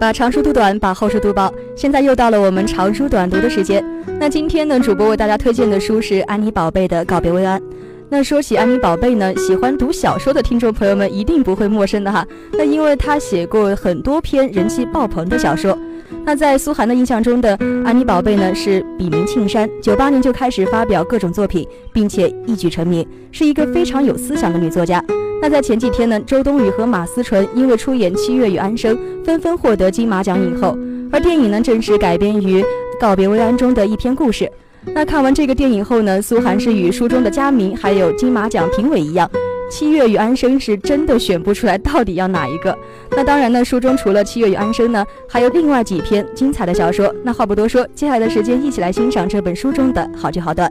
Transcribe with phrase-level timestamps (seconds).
[0.00, 1.52] 把长书读短，把厚书读薄。
[1.74, 3.84] 现在又到了我们长书短读的时间。
[4.20, 7.60] 那今天呢，主播为大家推荐的书是安妮宝贝的《告别薇安》。
[8.08, 12.24] 那说起安妮宝贝呢，喜欢读小说的听众朋友们一定不会陌生的哈。
[12.52, 15.76] 那因为她写过很多篇人气爆棚的小说。
[16.24, 25.04] 那在苏涵的印象中的安妮宝贝呢，是笔名庆山，九八年就开始发表各种作品，并且一举成名，是一个非常有思想的女作家。
[25.40, 30.76] 那在前几天呢，周冬雨和马思纯因为出演《七月与安生》，纷纷获得金马奖影后。
[31.12, 32.60] 而电影呢，正是改编于
[33.00, 34.50] 《告别薇安》中的一篇故事。
[34.94, 39.28] 那看完这个电影后呢，苏涵是与书中的佳明还有金马奖评委一样，
[39.70, 42.76] 《七月与安生》是真的选不出来到底要哪一个。
[43.12, 47.14] 那当然呢，书中除了《七月与安生》呢，还有另外几篇精彩的小说。
[47.22, 50.70] 那话不多说，接下来的时间一起来欣赏这本书中的好句好段。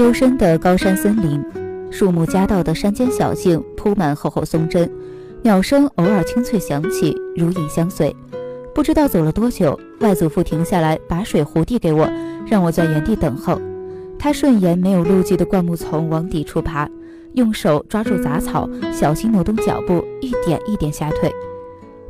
[0.00, 1.44] 幽深的高山森林，
[1.90, 4.90] 树木夹道的山间小径铺满厚厚松针，
[5.42, 8.16] 鸟声偶尔清脆响起，如影相随。
[8.74, 12.08] 不知道走了多久，外祖父停下来，把水壶递给我，
[12.46, 13.60] 让我在原地等候。
[14.18, 16.88] 他顺沿没有路迹的灌木丛往底处爬，
[17.34, 21.30] 用手抓住杂草，小心挪动脚步，一点一点下退。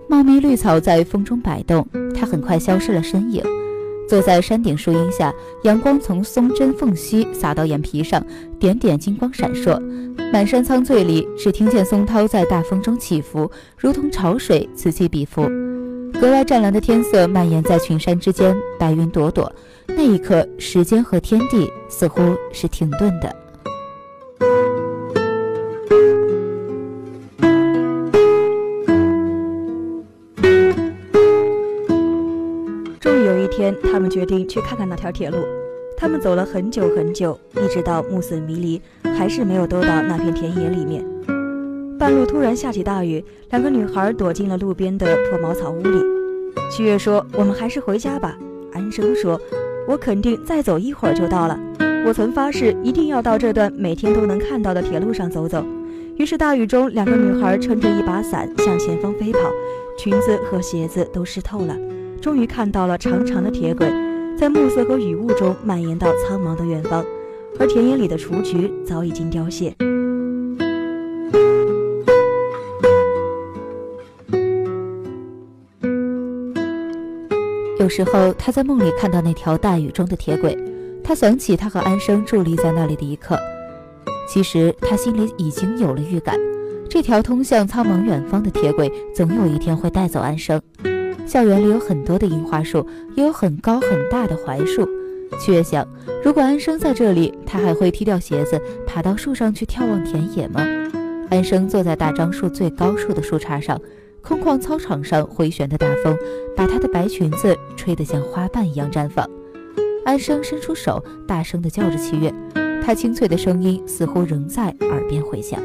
[0.08, 3.42] 茂密绿草在风中摆动，他很快消失了身影。
[4.10, 8.20] 坐在山顶树荫下，阳光从松针缝隙洒到眼皮上，
[8.58, 9.80] 点点金光闪烁。
[10.32, 15.42] 满山苍翠里，只听见松涛在大风中起伏，如同潮水此起彼伏。
[16.20, 19.50] 格外湛蓝的天色蔓延在群山之间，白云朵朵。
[19.86, 22.20] 那一刻，时间和天地似乎
[22.52, 23.32] 是停顿的。
[33.00, 35.38] 终于有一天，他们决定去看看那条铁路。
[35.96, 38.82] 他们走了很久很久，一直到暮色迷离，
[39.16, 41.02] 还是没有兜到那片田野里面。
[41.98, 45.98] 半路突然下起大雨，两个女孩躲进了路边的破茅草屋里。
[46.70, 48.36] 七月说：“我们还是回家吧。”
[48.74, 49.40] 安生说
[49.88, 51.58] ：“我肯定再走一会儿就到了。
[52.06, 55.64] 我曾发誓一定要到这段每天都能看到的铁路上走走。”
[56.18, 59.38] 于是大雨中，两个女孩撑着一把伞向前方飞跑，
[59.96, 61.74] 裙子和鞋子都湿透了。
[62.20, 63.90] 终于看到了长长的铁轨，
[64.36, 67.04] 在暮色和雨雾中蔓延到苍茫的远方，
[67.58, 69.74] 而田野里的雏菊早已经凋谢。
[77.78, 80.56] 有时候他在梦里看到那条大雨中的铁轨，
[81.02, 83.38] 他想起他和安生伫立在那里的一刻。
[84.28, 86.38] 其实他心里已经有了预感，
[86.88, 90.60] 这条通向苍茫远方的铁轨总有一天会带走安生。
[91.30, 94.84] 校园里有很多的樱花树，也有很高很大的槐树。
[95.38, 95.86] 七月想，
[96.24, 100.60] 如果安生在这里，他还会踢掉鞋子，爬到树上去眺望田野吗？
[101.30, 103.80] 安生坐在大樟树最高处的树杈上，
[104.20, 106.16] 空旷操场上回旋的大风，
[106.56, 109.24] 把她的白裙子吹得像花瓣一样绽放。
[110.04, 112.34] 安生伸出手，大声地叫着七月，
[112.84, 115.60] 他清脆的声音似乎仍在耳边回响。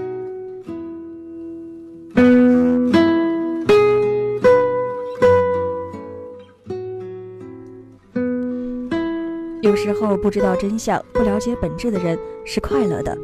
[9.65, 12.15] 有时候不知道真相、不了解本质的人
[12.45, 13.17] 是快乐的，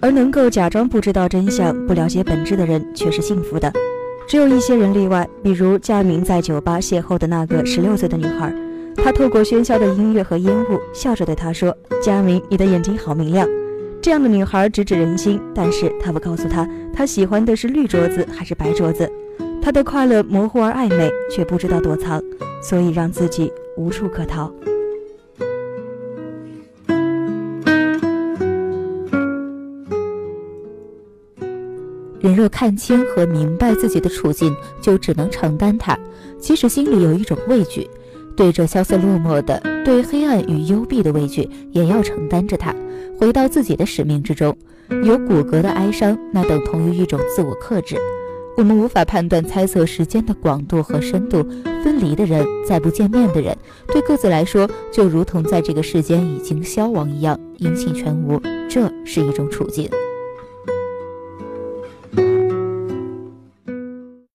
[0.00, 3.70] 而能够假装不知道真相、不了解本质的人却是幸福的。
[4.26, 8.50] 只有一些人例外，比如佳明在酒吧邂逅的那个十六岁的女孩，
[8.96, 13.46] 他透过喧嚣的音乐和烟雾，笑着对她说：“佳明，你的眼睛好明亮。”
[14.00, 19.06] 这样的女孩直指人心，但是她不告诉他，她喜欢的是绿镯子还是白镯子。
[19.60, 22.22] 她的快乐模糊而暧昧，却不知道躲藏，
[22.62, 24.50] 所以让自己无处可逃。
[32.22, 35.98] 人若看清和明白自己的处境，就只能承担它，
[36.38, 37.90] 即使心里有一种畏惧，
[38.36, 42.72] 对这萧瑟落寞的、对黑暗与幽闭的畏惧，也要承担着它，
[43.18, 44.56] 回到自己的使命之中。
[45.02, 47.96] 有骨骼的哀伤，那等同于一种自我克制。
[48.56, 51.42] 我们无法判断、猜测时间的广度和深度。
[51.82, 53.56] 分离的人，再不见面的人，
[53.88, 58.40] 对各自来说，就如同在这个世间已经消亡一样，音信全无。
[58.68, 59.88] 这是一种处境。